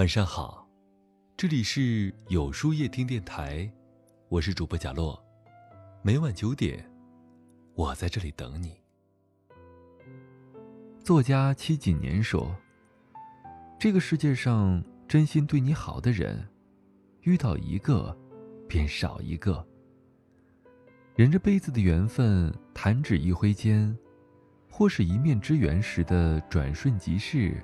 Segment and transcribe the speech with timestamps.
[0.00, 0.66] 晚上好，
[1.36, 3.70] 这里是有书夜听电台，
[4.30, 5.22] 我是主播贾洛，
[6.00, 6.90] 每晚九点，
[7.74, 8.80] 我在这里等你。
[11.04, 12.56] 作家戚锦年说
[13.78, 16.48] ：“这个世界上真心对你好的人，
[17.24, 18.16] 遇到一个，
[18.66, 19.62] 便少一个。
[21.14, 23.94] 人这辈子的缘分，弹指一挥间，
[24.70, 27.62] 或是一面之缘时的转瞬即逝。”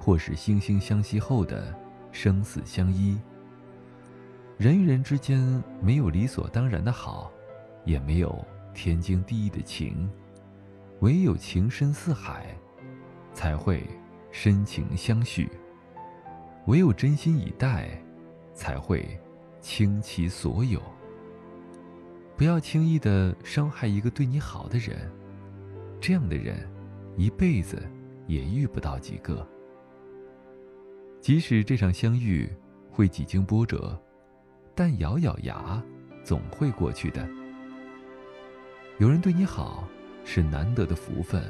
[0.00, 1.72] 或是惺惺相惜后的
[2.10, 3.20] 生死相依。
[4.56, 7.30] 人与人之间没有理所当然的好，
[7.84, 8.44] 也没有
[8.74, 10.10] 天经地义的情，
[11.00, 12.46] 唯有情深似海，
[13.32, 13.86] 才会
[14.30, 15.46] 深情相许；
[16.66, 18.02] 唯有真心以待，
[18.54, 19.18] 才会
[19.60, 20.80] 倾其所有。
[22.36, 25.10] 不要轻易的伤害一个对你好的人，
[26.00, 26.66] 这样的人，
[27.16, 27.82] 一辈子
[28.26, 29.46] 也遇不到几个。
[31.20, 32.48] 即使这场相遇
[32.90, 33.98] 会几经波折，
[34.74, 35.82] 但咬咬牙，
[36.24, 37.28] 总会过去的。
[38.98, 39.86] 有人对你好，
[40.24, 41.42] 是难得的福分。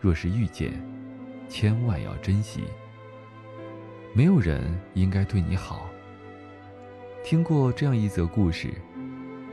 [0.00, 0.72] 若是遇见，
[1.46, 2.64] 千万要珍惜。
[4.14, 4.62] 没有人
[4.94, 5.90] 应该对你好。
[7.22, 8.72] 听过这样一则故事：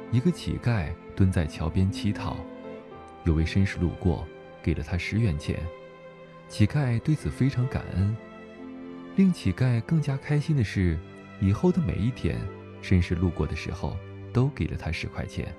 [0.09, 2.37] 一个乞丐蹲在桥边乞讨，
[3.25, 4.25] 有位绅士路过，
[4.63, 5.59] 给了他十元钱。
[6.47, 8.15] 乞丐对此非常感恩。
[9.15, 10.97] 令乞丐更加开心的是，
[11.41, 12.39] 以后的每一天，
[12.81, 13.97] 绅士路过的时候，
[14.31, 15.53] 都给了他十块钱。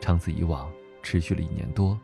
[0.00, 0.70] 长此以往，
[1.02, 1.98] 持续了一年多。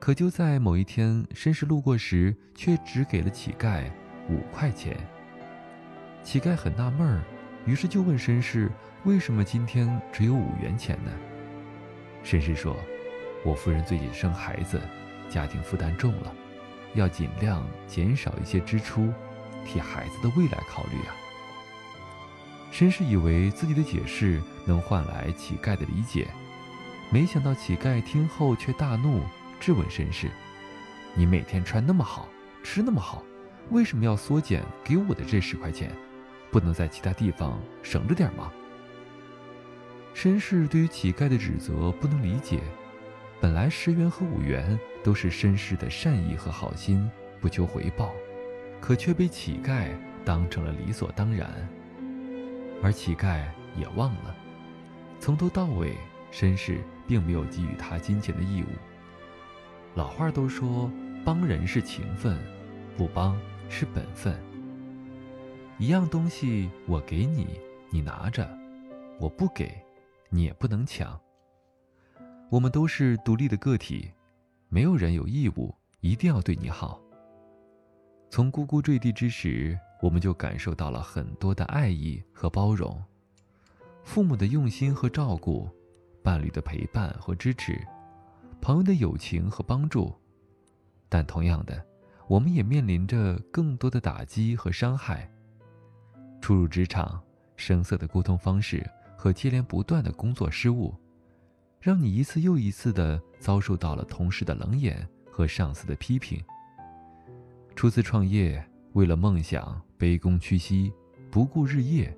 [0.00, 3.84] 可就在某一天，绅士路过时，却只给了乞丐
[4.28, 4.96] 五块钱。
[6.22, 7.22] 乞丐很纳闷儿，
[7.64, 8.70] 于是就问绅士
[9.04, 11.12] ：“为什么今天只有五元钱呢？”
[12.24, 12.76] 绅士说
[13.46, 14.80] ：“我夫人最近生孩子，
[15.30, 16.34] 家庭负担重了，
[16.94, 19.12] 要尽量减少一些支出。”
[19.64, 21.14] 替孩子的未来考虑啊！
[22.72, 26.28] 绅士以为自己的解释能换来乞丐的理解，
[27.10, 29.22] 没想到乞丐听后却大怒，
[29.60, 30.28] 质问绅士
[31.14, 32.28] ：“你每天穿那么好，
[32.64, 33.22] 吃那么好，
[33.70, 35.90] 为什么要缩减给我的这十块钱？
[36.50, 38.50] 不能在其他地方省着点吗？”
[40.14, 42.60] 绅士对于乞丐的指责不能理解，
[43.40, 47.08] 本来十元和五元都是绅士的善意和好心，
[47.40, 48.12] 不求回报。
[48.84, 49.88] 可却被乞丐
[50.26, 51.66] 当成了理所当然，
[52.82, 53.42] 而乞丐
[53.78, 54.36] 也忘了，
[55.18, 55.96] 从头到尾，
[56.30, 58.66] 绅士并没有给予他金钱的义务。
[59.94, 60.90] 老话都说，
[61.24, 62.38] 帮人是情分，
[62.94, 63.40] 不帮
[63.70, 64.38] 是本分。
[65.78, 67.58] 一样东西我给你，
[67.88, 68.44] 你拿着；
[69.18, 69.74] 我不给，
[70.28, 71.18] 你也不能抢。
[72.50, 74.10] 我们都是独立的个体，
[74.68, 77.00] 没有人有义务一定要对你好。
[78.34, 83.00] 从呱呱坠地之时，我们就感受到了很多的爱意和包容，
[84.02, 85.70] 父母的用心和照顾，
[86.20, 87.80] 伴侣的陪伴和支持，
[88.60, 90.12] 朋友的友情和帮助。
[91.08, 91.80] 但同样的，
[92.26, 95.30] 我们也面临着更多的打击和伤害。
[96.40, 97.22] 初入职场，
[97.54, 98.84] 生涩的沟通方式
[99.16, 100.92] 和接连不断的工作失误，
[101.80, 106.42] 让你一次又一次的遭受到了同事的冷眼和上司的批评。
[107.76, 110.92] 初次创业，为了梦想卑躬屈膝，
[111.30, 112.16] 不顾日夜，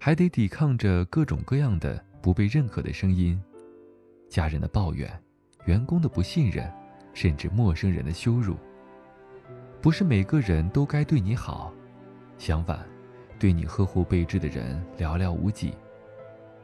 [0.00, 3.40] 还得抵抗着各种各样的不被认可的声音，
[4.28, 5.08] 家人的抱怨，
[5.64, 6.70] 员工的不信任，
[7.14, 8.56] 甚至陌生人的羞辱。
[9.80, 11.72] 不是每个人都该对你好，
[12.36, 12.84] 相反，
[13.38, 15.72] 对你呵护备至的人寥寥无几。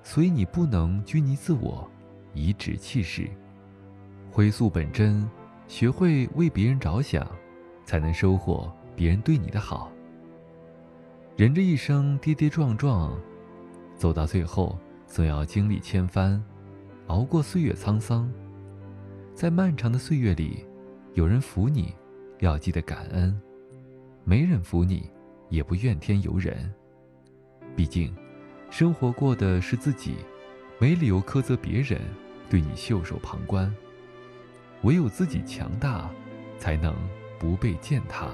[0.02, 1.88] 所以你不能拘泥自我，
[2.34, 3.30] 颐指气使，
[4.30, 5.26] 回溯本真，
[5.68, 7.26] 学会为别人着想。
[7.86, 9.90] 才能收获别人对你的好。
[11.36, 13.16] 人这一生跌跌撞撞，
[13.96, 14.76] 走到最后，
[15.06, 16.42] 总要经历千帆，
[17.06, 18.30] 熬过岁月沧桑。
[19.34, 20.66] 在漫长的岁月里，
[21.14, 21.94] 有人扶你，
[22.40, 23.32] 要记得感恩；
[24.24, 25.08] 没人扶你，
[25.48, 26.72] 也不怨天尤人。
[27.76, 28.14] 毕竟，
[28.68, 30.16] 生活过的是自己，
[30.80, 32.00] 没理由苛责别人
[32.48, 33.72] 对你袖手旁观。
[34.82, 36.10] 唯有自己强大，
[36.58, 36.96] 才能。
[37.38, 38.28] 不被践踏，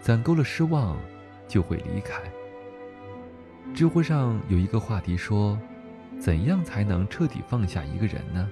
[0.00, 0.96] 攒够了失望，
[1.46, 2.20] 就会离开。
[3.74, 5.58] 知乎上有一个话题说
[6.20, 8.50] ：“怎样才能彻底放下一个人呢？”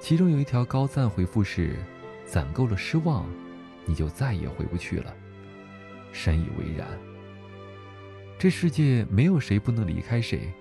[0.00, 1.76] 其中有一条高赞回复是
[2.24, 3.26] ：“攒够了失望，
[3.84, 5.14] 你就再也回不去了。”
[6.12, 6.86] 深以为然。
[8.38, 10.52] 这世界没有谁不能离开谁，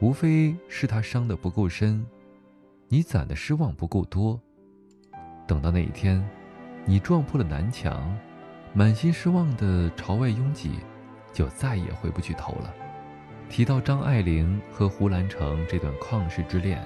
[0.00, 2.04] 无非是他伤得不够深，
[2.88, 4.40] 你攒的失望不够多。
[5.50, 6.24] 等到那一天，
[6.84, 8.16] 你撞破了南墙，
[8.72, 10.78] 满心失望的朝外拥挤，
[11.32, 12.72] 就再也回不去头了。
[13.48, 16.80] 提到张爱玲和胡兰成这段旷世之恋，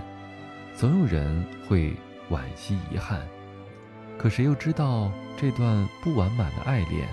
[0.75, 1.95] 总有人会
[2.31, 3.21] 惋惜遗憾，
[4.17, 7.07] 可谁又知道这段不完满的爱恋，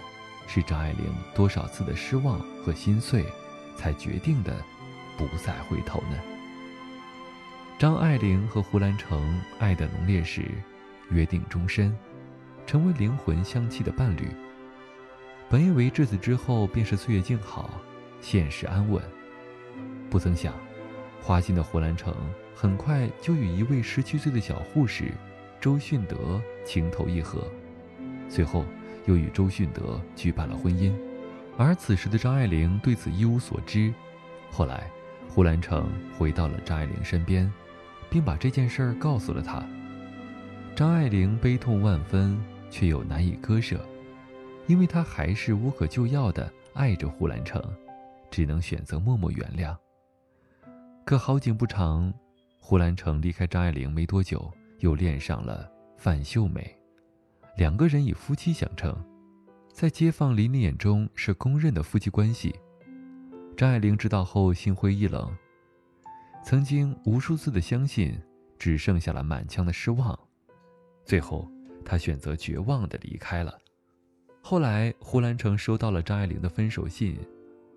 [0.48, 3.26] 是张爱玲多少次的失望和心碎，
[3.76, 4.56] 才决定的
[5.18, 6.18] 不再回头呢？
[7.78, 10.46] 张爱玲和胡兰成爱的浓烈时，
[11.12, 11.96] 约定终身，
[12.66, 14.30] 成为灵魂相契的伴侣。
[15.50, 17.70] 本以为至此之后便是岁月静好，
[18.22, 19.04] 现实安稳。
[20.10, 20.54] 不曾想，
[21.22, 22.16] 花心的胡兰成
[22.56, 25.12] 很快就与一位十七岁的小护士
[25.60, 27.46] 周迅德情投意合，
[28.30, 28.66] 随后
[29.06, 30.94] 又与周迅德举办了婚姻。
[31.58, 33.94] 而此时的张爱玲对此一无所知。
[34.50, 34.90] 后来，
[35.28, 37.52] 胡兰成回到了张爱玲身边，
[38.10, 39.64] 并把这件事儿告诉了她。
[40.82, 42.36] 张爱玲悲痛万分，
[42.72, 43.86] 却又难以割舍。
[44.66, 47.62] 因为她还是无可救药的爱着胡兰成，
[48.32, 49.78] 只能选择默默原谅。
[51.06, 52.12] 可好景不长，
[52.60, 56.76] 胡兰成离开张爱玲没多久，又恋上了范秀美，
[57.58, 58.92] 两个人以夫妻相称，
[59.72, 62.56] 在街坊邻里眼中是公认的夫妻关系。
[63.56, 65.32] 张爱玲知道后心灰意冷，
[66.44, 68.20] 曾经无数次的相信，
[68.58, 70.20] 只剩下了满腔的失望，
[71.12, 71.46] 最后
[71.84, 73.60] 他选择绝望的离开了。
[74.42, 77.20] 后来，胡兰成收到了张爱玲的分手信，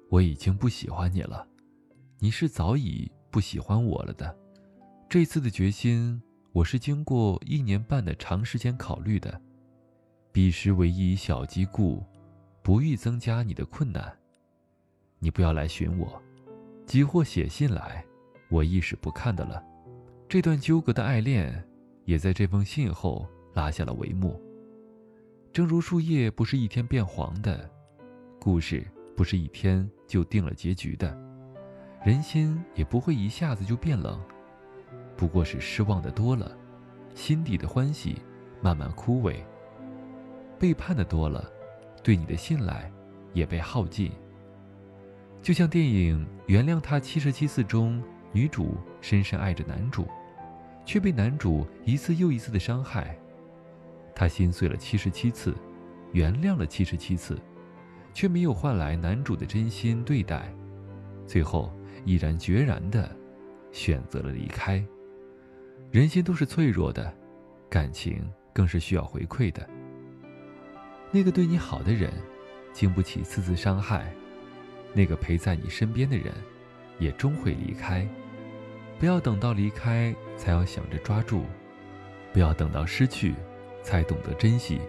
[0.08, 1.44] 我已经不喜欢你了，
[2.20, 4.38] 你是早已不喜欢我了的。
[5.08, 6.22] 这次的决心，
[6.52, 9.42] 我是经过一年半的长时间考虑的。
[10.30, 12.04] 彼时唯一小机故，
[12.62, 14.16] 不欲增加你的困难。
[15.18, 16.22] 你不要来寻我，
[16.86, 18.04] 即或写信来，
[18.48, 19.60] 我亦是不看的了。
[20.28, 21.68] 这段纠葛的爱恋，
[22.04, 24.40] 也在这封信后拉下了帷幕。
[25.52, 27.70] 正如树叶不是一天变黄的，
[28.40, 28.84] 故事
[29.16, 31.16] 不是一天就定了结局的，
[32.04, 34.20] 人心也不会一下子就变冷，
[35.16, 36.56] 不过是失望的多了，
[37.14, 38.16] 心底的欢喜
[38.60, 39.36] 慢慢枯萎。
[40.58, 41.48] 背叛的多了，
[42.02, 42.90] 对你的信赖
[43.32, 44.10] 也被耗尽。
[45.40, 48.02] 就像电影《原谅他七十七次》中，
[48.32, 50.06] 女主深深爱着男主，
[50.84, 53.16] 却被男主一次又一次的伤害。
[54.14, 55.54] 他心碎了七十七次，
[56.12, 57.38] 原谅了七十七次，
[58.12, 60.54] 却没有换来男主的真心对待，
[61.26, 61.72] 最后
[62.04, 63.10] 毅然决然的
[63.72, 64.84] 选择了离开。
[65.90, 67.12] 人心都是脆弱的，
[67.68, 69.68] 感情更是需要回馈的。
[71.10, 72.12] 那个对你好的人，
[72.72, 74.02] 经不起次次伤害；
[74.92, 76.32] 那个陪在你身边的人，
[76.98, 78.06] 也终会离开。
[79.04, 81.42] 不要等到离开才要想着抓住，
[82.32, 83.34] 不要等到失去。
[83.82, 84.80] 才懂得珍惜。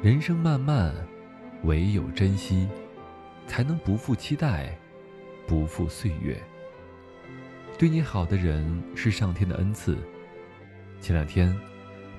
[0.00, 0.94] 人生漫漫，
[1.64, 2.66] 唯有珍惜，
[3.46, 4.74] 才能不负期待，
[5.46, 6.42] 不负岁月。
[7.76, 9.98] 对你好的人是上天的恩赐。
[10.98, 11.54] 前两天，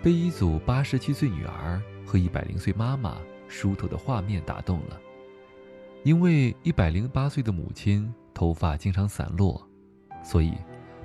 [0.03, 3.17] 被一组八十七岁女儿和一百零岁妈妈
[3.47, 5.01] 梳头的画面打动了。
[6.03, 9.67] 因为一百零八岁的母亲头发经常散落，
[10.23, 10.53] 所以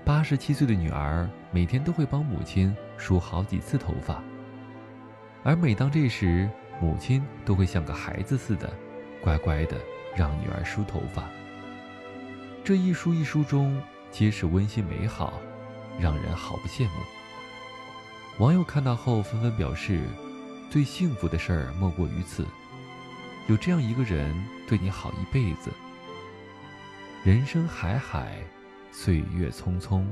[0.05, 4.23] 八十七岁的女儿每天都会帮母亲梳好几次头发。
[5.43, 6.49] 而每当这时，
[6.81, 8.73] 母亲都会像个孩子似的，
[9.23, 9.77] 乖乖的
[10.17, 11.25] 让女儿梳头发。
[12.65, 13.81] 这一梳一梳中，
[14.11, 15.35] 皆是温馨美好，
[16.01, 16.93] 让人好不羡慕。
[18.39, 20.01] 网友看到后纷纷表示，
[20.71, 22.47] 最幸福的事儿莫过于此，
[23.47, 24.35] 有这样一个人
[24.67, 25.71] 对你好一辈子。
[27.23, 28.39] 人生海海，
[28.97, 30.05] 岁月匆匆，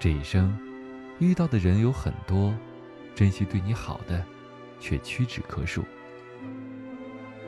[0.00, 0.58] 这一生
[1.18, 2.54] 遇到的人有很多。
[3.14, 4.24] 珍惜对你好的，
[4.80, 5.84] 却屈指可数。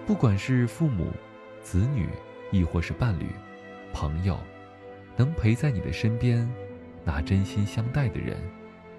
[0.06, 1.10] 不管是父母、
[1.62, 2.06] 子女，
[2.50, 3.28] 亦或是伴侣、
[3.94, 4.38] 朋友，
[5.16, 6.46] 能陪在你的身边，
[7.02, 8.36] 拿真心相待的人，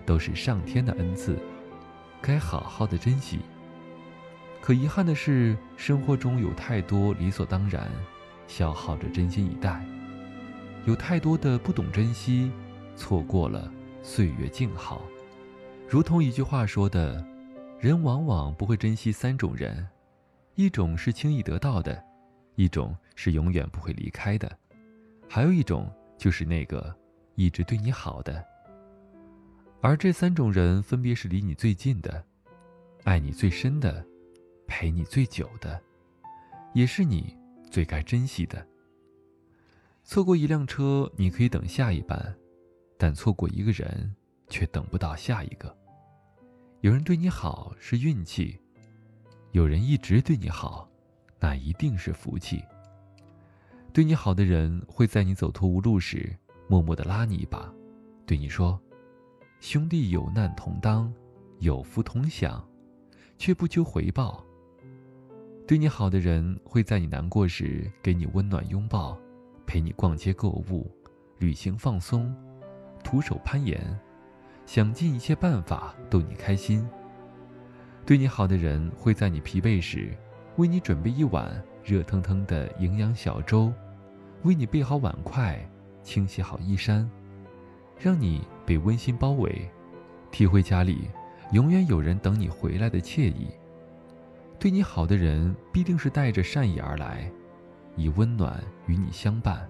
[0.08, 1.38] 都是上天的恩赐，
[2.20, 3.42] 该好好的珍惜。
[4.60, 7.92] 可遗憾的是，生活中有太多理所当然，
[8.48, 9.82] 消耗着真心以待；
[10.86, 12.52] 有太多的不懂珍惜，
[12.96, 13.72] 错过了
[14.02, 15.04] 岁月静好。
[15.88, 17.24] 如同一句话说的，
[17.80, 19.88] 人往往不会珍惜三种人：
[20.56, 22.04] 一种是轻易得到的，
[22.56, 24.58] 一种是永远不会离开的，
[25.30, 26.94] 还有一种就是那个
[27.36, 28.44] 一直对你好的。
[29.82, 32.24] 而这三种人分别是离你最近的、
[33.04, 34.04] 爱你最深的、
[34.66, 35.80] 陪你最久的，
[36.74, 37.38] 也是你
[37.70, 38.66] 最该珍惜的。
[40.04, 42.36] 错过一辆车，你可以等下一班，
[42.98, 44.14] 但错过一个人，
[44.50, 45.74] 却等不到下一个。
[46.82, 48.60] 有人对你好是运气，
[49.52, 50.90] 有人一直对你好，
[51.40, 52.62] 那一定是福气。
[53.94, 56.36] 对你好的人会在你走投无路时，
[56.68, 57.72] 默默的拉你一把，
[58.26, 58.80] 对你说
[59.62, 61.14] ：“兄弟有难同当，
[61.60, 62.68] 有福同享，
[63.38, 64.44] 却不求回报。”
[65.68, 69.18] 对你好的人会在你难过时给你温暖拥抱，
[69.72, 70.92] 陪你逛街购物、
[71.38, 72.36] 旅行放松、
[73.06, 73.80] 徒手攀岩，
[74.66, 76.86] 想尽一切办法逗你开心。
[78.06, 80.14] 对你好的人会在你疲惫时，
[80.58, 81.50] 为你准备一碗
[81.86, 83.72] 热腾腾的营养小粥，
[84.44, 85.58] 为你备好碗筷，
[86.04, 87.10] 清洗好衣衫，
[87.98, 89.72] 让你被温馨包围，
[90.32, 91.08] 体会家里
[91.54, 93.48] 永远有人等你回来的惬意。
[94.60, 97.32] 对你好的人必定是带着善意而来，
[97.96, 99.68] 以温暖与你相伴，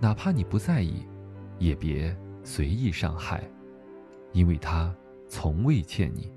[0.00, 1.06] 哪怕你不在意，
[1.58, 3.42] 也别随意伤害，
[4.32, 4.94] 因为他
[5.28, 6.30] 从未欠你。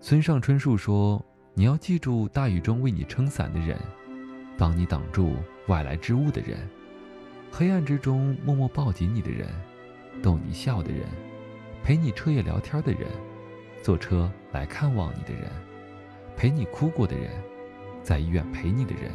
[0.00, 3.78] 村上春树说：“你要记住，大雨中为你撑伞的人，
[4.58, 5.36] 帮你挡住
[5.68, 6.58] 外来之物的人，
[7.50, 9.48] 黑暗之中默默抱紧你的人，
[10.22, 11.06] 逗你笑的人，
[11.82, 13.08] 陪你彻夜聊天的人，
[13.82, 15.50] 坐车来看望你的人，
[16.36, 17.30] 陪你哭过的人，
[18.02, 19.10] 在医院陪你的人，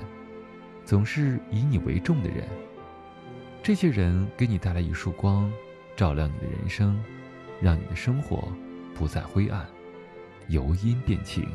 [0.90, 2.48] 总是以你为重的人。
[3.62, 5.54] 这些人给你带来一束光，
[5.96, 7.00] 照亮你的人生，
[7.62, 8.52] 让你的生活
[8.96, 9.68] 不再灰暗。”
[10.50, 11.48] 由阴变晴，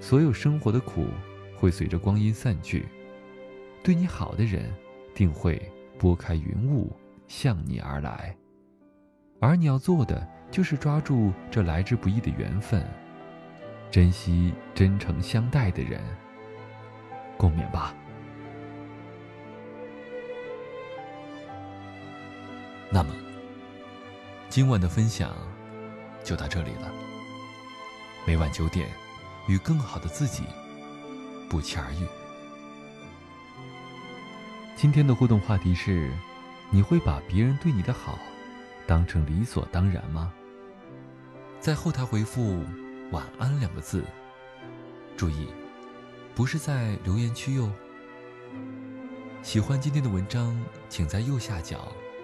[0.00, 1.08] 所有生活的苦
[1.56, 2.86] 会随着光阴散去。
[3.82, 4.72] 对你好的人，
[5.16, 5.60] 定会
[5.98, 6.96] 拨开云雾
[7.26, 8.36] 向你而来。
[9.40, 12.86] 而你要做的，就是抓住这来之不易的缘分，
[13.90, 16.00] 珍惜真诚相待的人。
[17.36, 17.92] 共勉吧。
[22.92, 23.14] 那么，
[24.48, 25.32] 今晚的分享
[26.24, 26.90] 就到这里了。
[28.26, 28.90] 每晚九点，
[29.46, 30.42] 与更好的自己
[31.48, 32.06] 不期而遇。
[34.74, 36.10] 今天的互动话题是：
[36.68, 38.18] 你会把别人对你的好
[38.88, 40.32] 当成理所当然吗？
[41.60, 42.60] 在后台回复
[43.12, 44.02] “晚安”两个字，
[45.16, 45.46] 注意，
[46.34, 47.70] 不是在留言区哟。
[49.42, 51.92] 喜欢今天的文章，请在右下角